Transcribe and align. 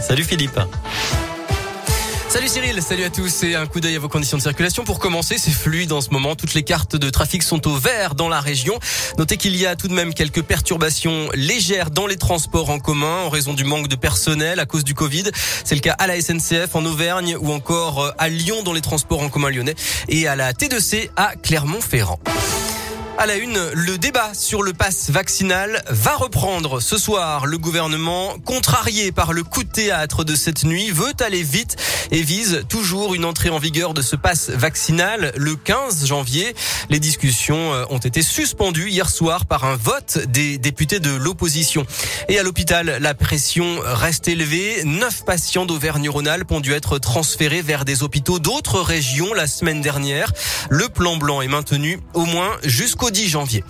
Salut 0.00 0.24
Philippe. 0.24 0.60
Salut 2.28 2.48
Cyril, 2.48 2.82
salut 2.82 3.04
à 3.04 3.10
tous 3.10 3.42
et 3.42 3.54
un 3.54 3.66
coup 3.66 3.80
d'œil 3.80 3.96
à 3.96 3.98
vos 3.98 4.08
conditions 4.08 4.36
de 4.36 4.42
circulation. 4.42 4.84
Pour 4.84 4.98
commencer, 4.98 5.38
c'est 5.38 5.50
fluide 5.50 5.92
en 5.92 6.02
ce 6.02 6.10
moment. 6.10 6.36
Toutes 6.36 6.52
les 6.52 6.62
cartes 6.62 6.94
de 6.94 7.08
trafic 7.08 7.42
sont 7.42 7.66
au 7.66 7.76
vert 7.76 8.14
dans 8.14 8.28
la 8.28 8.40
région. 8.40 8.78
Notez 9.16 9.38
qu'il 9.38 9.56
y 9.56 9.64
a 9.64 9.74
tout 9.74 9.88
de 9.88 9.94
même 9.94 10.12
quelques 10.12 10.42
perturbations 10.42 11.30
légères 11.34 11.90
dans 11.90 12.06
les 12.06 12.16
transports 12.16 12.68
en 12.68 12.80
commun 12.80 13.22
en 13.24 13.30
raison 13.30 13.54
du 13.54 13.64
manque 13.64 13.88
de 13.88 13.96
personnel 13.96 14.60
à 14.60 14.66
cause 14.66 14.84
du 14.84 14.92
Covid. 14.92 15.30
C'est 15.64 15.74
le 15.74 15.80
cas 15.80 15.94
à 15.98 16.06
la 16.06 16.20
SNCF 16.20 16.74
en 16.74 16.84
Auvergne 16.84 17.36
ou 17.40 17.50
encore 17.50 18.12
à 18.18 18.28
Lyon 18.28 18.62
dans 18.62 18.74
les 18.74 18.82
transports 18.82 19.22
en 19.22 19.30
commun 19.30 19.48
lyonnais 19.48 19.74
et 20.08 20.28
à 20.28 20.36
la 20.36 20.52
T2C 20.52 21.08
à 21.16 21.34
Clermont-Ferrand. 21.36 22.18
À 23.18 23.26
la 23.26 23.36
une, 23.36 23.58
le 23.74 23.98
débat 23.98 24.32
sur 24.32 24.62
le 24.62 24.72
pass 24.72 25.10
vaccinal 25.10 25.84
va 25.90 26.16
reprendre 26.16 26.80
ce 26.80 26.96
soir. 26.96 27.44
Le 27.44 27.58
gouvernement, 27.58 28.38
contrarié 28.44 29.12
par 29.12 29.34
le 29.34 29.44
coup 29.44 29.64
de 29.64 29.68
théâtre 29.68 30.24
de 30.24 30.34
cette 30.34 30.64
nuit, 30.64 30.90
veut 30.90 31.12
aller 31.20 31.42
vite 31.42 31.76
et 32.10 32.22
vise 32.22 32.64
toujours 32.70 33.14
une 33.14 33.26
entrée 33.26 33.50
en 33.50 33.58
vigueur 33.58 33.92
de 33.92 34.00
ce 34.00 34.16
pass 34.16 34.48
vaccinal 34.48 35.32
le 35.36 35.56
15 35.56 36.06
janvier. 36.06 36.54
Les 36.88 36.98
discussions 37.00 37.74
euh, 37.74 37.84
ont 37.90 37.98
été 37.98 38.22
suspendues 38.22 38.88
hier 38.88 39.10
soir 39.10 39.44
par 39.44 39.64
un 39.64 39.76
vote 39.76 40.18
des 40.28 40.56
députés 40.56 40.98
de 40.98 41.14
l'opposition. 41.14 41.86
Et 42.28 42.38
à 42.38 42.42
l'hôpital, 42.42 42.96
la 43.00 43.14
pression 43.14 43.78
reste 43.84 44.26
élevée. 44.26 44.84
Neuf 44.84 45.24
patients 45.24 45.66
d'Auvergne-Rhône-Alpes 45.66 46.50
ont 46.50 46.60
dû 46.60 46.72
être 46.72 46.98
transférés 46.98 47.62
vers 47.62 47.84
des 47.84 48.02
hôpitaux 48.02 48.38
d'autres 48.38 48.80
régions 48.80 49.34
la 49.34 49.46
semaine 49.46 49.82
dernière. 49.82 50.32
Le 50.70 50.88
plan 50.88 51.18
blanc 51.18 51.42
est 51.42 51.48
maintenu 51.48 52.00
au 52.14 52.24
moins 52.24 52.56
jusqu'au 52.64 53.01
10 53.10 53.28
janvier. 53.28 53.64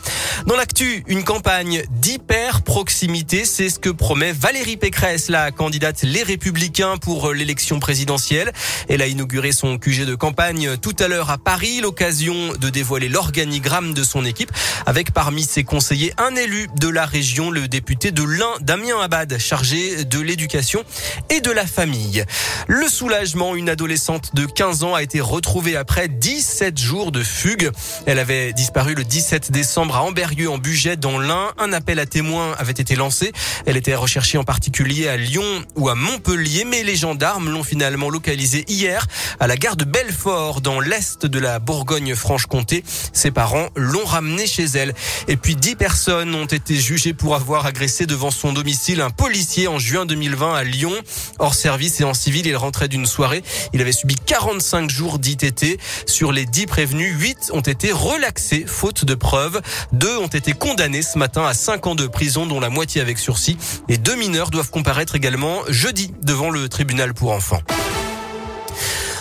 Dans 0.47 0.57
l'actu, 0.57 1.03
une 1.07 1.25
campagne 1.25 1.83
d'hyper 1.91 2.63
proximité, 2.63 3.45
c'est 3.45 3.71
ce 3.71 3.79
que 3.79 3.89
promet 3.89 4.33
Valérie 4.33 4.77
Pécresse, 4.77 5.29
la 5.31 5.51
candidate 5.51 6.03
Les 6.03 6.23
Républicains 6.23 6.97
pour 6.99 7.33
l'élection 7.33 7.81
présidentielle. 7.81 8.53
Elle 8.89 9.01
a 9.01 9.07
inauguré 9.07 9.53
son 9.53 9.79
QG 9.79 10.05
de 10.05 10.15
campagne 10.15 10.77
tout 10.77 10.95
à 10.99 11.09
l'heure 11.09 11.31
à 11.31 11.39
Paris, 11.39 11.81
l'occasion 11.81 12.53
de 12.61 12.69
dévoiler 12.69 13.09
l'organigramme 13.09 13.95
de 13.95 14.05
son 14.05 14.25
équipe, 14.27 14.53
avec 14.85 15.13
parmi 15.13 15.45
ses 15.45 15.65
conseillers 15.65 16.13
un 16.19 16.35
élu 16.37 16.69
de 16.77 16.89
la 16.89 17.07
région, 17.07 17.51
le 17.51 17.69
député 17.69 18.11
de 18.11 18.23
l'Ain, 18.23 18.53
Damien 18.61 19.01
Abad, 19.01 19.39
chargé 19.39 20.05
de 20.05 20.21
l'éducation 20.21 20.85
et 21.31 21.41
de 21.41 21.51
la 21.51 21.67
famille. 21.67 22.25
Le 22.67 22.87
soulagement, 22.89 23.55
une 23.55 23.71
adolescente 23.71 24.35
de 24.35 24.45
15 24.45 24.85
ans 24.85 24.95
a 24.95 25.03
été 25.03 25.21
retrouvée 25.21 25.77
après 25.77 26.09
17 26.09 26.79
jours 26.79 27.13
de 27.13 27.23
fugue. 27.23 27.71
Elle 28.07 28.19
avait 28.19 28.53
disparu 28.53 28.95
le 28.95 29.05
10 29.05 29.23
17 29.23 29.53
décembre 29.53 29.95
à 29.95 30.03
Amberieu 30.33 30.51
en 30.51 30.57
Bugey 30.57 30.97
dans 30.97 31.19
l'Ain. 31.19 31.53
Un 31.59 31.75
appel 31.75 31.99
à 31.99 32.07
témoins 32.07 32.55
avait 32.59 32.73
été 32.73 32.97
lancé. 32.97 33.33
Elle 33.67 33.77
était 33.77 33.95
recherchée 33.95 34.39
en 34.39 34.45
particulier 34.45 35.07
à 35.07 35.19
Lyon 35.19 35.45
ou 35.77 35.91
à 35.91 35.95
Montpellier, 35.95 36.65
mais 36.65 36.83
les 36.85 36.97
gendarmes 36.97 37.51
l'ont 37.51 37.63
finalement 37.63 38.09
localisée 38.09 38.65
hier 38.67 39.07
à 39.41 39.47
la 39.47 39.59
gare 39.59 39.77
de 39.77 39.85
Belfort 39.85 40.63
dans 40.63 40.81
l'est 40.81 41.27
de 41.27 41.39
la 41.39 41.59
Bourgogne-Franche-Comté. 41.59 42.83
Ses 43.13 43.31
parents 43.31 43.69
l'ont 43.77 44.07
ramenée 44.07 44.47
chez 44.47 44.65
elle. 44.65 44.95
Et 45.29 45.37
puis 45.37 45.55
dix 45.55 45.77
personnes 45.77 46.35
ont 46.35 46.47
été 46.47 46.77
jugées 46.77 47.13
pour 47.13 47.35
avoir 47.35 47.67
agressé 47.67 48.07
devant 48.07 48.31
son 48.31 48.55
domicile 48.55 49.03
un 49.03 49.11
policier 49.11 49.69
en 49.69 49.79
juin 49.79 50.07
2020 50.07 50.55
à 50.55 50.65
Lyon. 50.65 50.95
Hors 51.41 51.55
service 51.55 52.01
et 52.01 52.05
en 52.05 52.15
civil, 52.15 52.47
il 52.47 52.57
rentrait 52.57 52.89
d'une 52.89 53.05
soirée. 53.05 53.43
Il 53.75 53.83
avait 53.83 53.93
subi 53.93 54.15
45 54.15 54.89
jours 54.89 55.19
d'ITT. 55.19 55.79
Sur 56.07 56.33
les 56.33 56.47
10 56.47 56.65
prévenus, 56.65 57.15
8 57.21 57.51
ont 57.53 57.61
été 57.61 57.93
relaxés 57.93 58.65
faute 58.67 59.05
de 59.05 59.15
preuves. 59.15 59.61
Deux 59.93 60.22
ont 60.23 60.29
été 60.29 60.53
condamnés 60.53 61.03
ce 61.03 61.19
matin 61.19 61.45
à 61.45 61.55
5 61.55 61.87
ans 61.87 61.95
de 61.95 62.07
prison, 62.07 62.47
dont 62.47 62.61
la 62.61 62.71
moitié 62.71 63.01
avec 63.01 63.19
sursis. 63.19 63.57
Et 63.89 63.99
deux 63.99 64.17
mineurs 64.17 64.51
doivent 64.51 64.71
comparaître 64.71 65.15
également 65.15 65.61
jeudi 65.69 66.13
devant 66.23 66.51
le 66.51 66.69
tribunal 66.69 67.15
pour 67.15 67.33
enfants. 67.33 67.61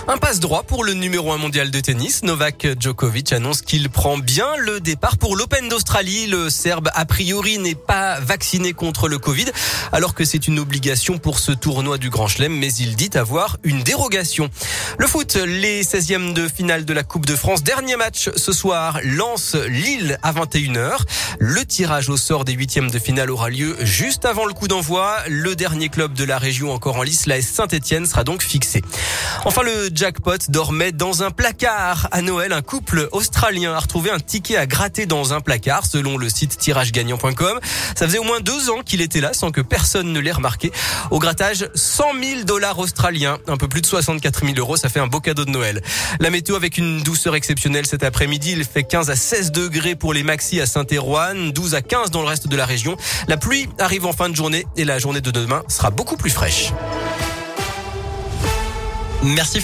Un 0.08 0.18
passe 0.18 0.40
droit 0.40 0.64
pour 0.64 0.84
le 0.84 0.94
numéro 0.94 1.32
1 1.32 1.38
mondial 1.38 1.70
de 1.70 1.80
tennis. 1.80 2.24
Novak 2.24 2.68
Djokovic 2.80 3.32
annonce 3.34 3.62
qu'il 3.62 3.90
prend 3.90 4.18
bien 4.18 4.48
le 4.58 4.80
départ 4.80 5.18
pour 5.18 5.36
l'Open 5.36 5.70
d'Australie. 5.70 6.26
Le 6.26 6.50
Serbe, 6.50 6.90
a 6.96 7.06
priori, 7.06 7.60
n'est 7.60 7.76
pas 7.76 8.20
vacciné 8.20 8.74
contre 8.74 9.08
le 9.08 9.20
Covid, 9.20 9.46
alors 9.92 10.16
que 10.16 10.26
c'est 10.26 10.48
une 10.48 10.58
obligation 10.58 11.20
pour 11.20 11.38
ce 11.38 11.52
tournoi 11.52 12.00
du 12.00 12.10
Grand 12.10 12.28
Chelem, 12.28 12.52
mais 12.52 12.74
il 12.74 12.96
dit 12.96 13.12
avoir 13.14 13.58
une 13.64 13.84
dérogation. 13.84 14.50
Le 14.98 15.06
foot, 15.06 15.36
les 15.36 15.84
16e 15.84 16.34
de 16.34 16.48
finale 16.48 16.84
de 16.84 16.94
la 16.94 17.04
Coupe 17.04 17.28
de 17.28 17.36
France. 17.36 17.64
Dernier 17.64 17.96
match 17.96 18.30
ce 18.36 18.52
soir, 18.52 19.00
lance 19.04 19.56
Lille 19.56 20.18
à 20.24 20.34
21h. 20.34 20.98
Le 21.38 21.64
tirage 21.64 22.10
au 22.10 22.18
sort 22.18 22.44
des 22.44 22.54
huitièmes 22.54 22.90
de 22.90 23.00
finale 23.00 23.30
aura 23.30 23.50
lieu 23.50 23.78
juste 23.82 24.26
avant 24.26 24.46
le 24.46 24.54
coup 24.54 24.68
d'envoi. 24.68 25.18
Le 25.30 25.56
dernier 25.56 25.90
club 25.90 26.14
de 26.14 26.24
la 26.24 26.40
région 26.40 26.74
encore 26.74 26.98
en 26.98 27.04
lice, 27.04 27.28
la 27.28 27.40
Saint-Etienne, 27.42 28.08
sera 28.08 28.24
donc 28.24 28.42
fixé. 28.42 28.82
Enfin, 29.46 29.62
le 29.62 29.91
jackpot 29.94 30.50
dormait 30.50 30.92
dans 30.92 31.24
un 31.24 31.32
placard. 31.32 32.08
À 32.12 32.22
Noël, 32.22 32.54
un 32.54 32.62
couple 32.62 33.08
australien 33.12 33.74
a 33.74 33.80
retrouvé 33.80 34.12
un 34.12 34.20
ticket 34.20 34.58
à 34.58 34.66
gratter 34.66 35.06
dans 35.06 35.34
un 35.34 35.42
placard, 35.42 35.86
selon 35.86 36.18
le 36.18 36.30
site 36.30 36.58
tiragegagnant.com. 36.58 37.60
Ça 37.96 38.06
faisait 38.06 38.18
au 38.18 38.24
moins 38.24 38.40
deux 38.40 38.70
ans 38.70 38.82
qu'il 38.86 39.02
était 39.02 39.22
là 39.22 39.34
sans 39.34 39.52
que 39.52 39.62
personne 39.62 40.12
ne 40.14 40.20
l'ait 40.20 40.32
remarqué. 40.32 40.72
Au 41.10 41.20
grattage, 41.20 41.70
100 41.76 42.04
000 42.22 42.44
dollars 42.44 42.80
australiens, 42.80 43.38
un 43.48 43.58
peu 43.58 43.68
plus 43.68 43.82
de 43.82 43.86
64 43.86 44.46
000 44.46 44.54
euros. 44.58 44.78
Ça 44.78 44.90
fait 44.90 45.00
un 45.00 45.08
beau 45.08 45.20
cadeau 45.20 45.46
de 45.46 45.52
Noël. 45.52 45.82
La 46.20 46.30
météo 46.30 46.56
avec 46.56 46.78
une 46.78 47.02
douceur 47.04 47.36
exceptionnelle 47.36 47.86
cet 47.86 48.04
après-midi. 48.04 48.54
Il 48.56 48.64
fait 48.64 48.84
15 48.84 49.10
à 49.10 49.16
16 49.16 49.52
degrés 49.52 49.96
pour 49.96 50.14
les 50.14 50.24
maxis 50.24 50.62
à 50.62 50.66
Saint-Éroine, 50.66 51.52
12 51.52 51.76
à 51.76 51.82
15 51.82 52.12
dans 52.12 52.22
le 52.22 52.28
reste 52.28 52.48
de 52.48 52.56
la 52.56 52.66
région. 52.66 52.96
La 53.28 53.38
pluie 53.38 53.68
arrive 53.80 54.06
en 54.06 54.14
fin 54.14 54.30
de 54.30 54.36
journée 54.36 54.66
et 54.78 54.86
la 54.86 55.00
journée 55.00 55.22
de 55.22 55.32
demain 55.32 55.64
sera 55.68 55.90
beaucoup 55.90 56.18
plus 56.18 56.32
fraîche. 56.32 56.72
Merci. 59.24 59.60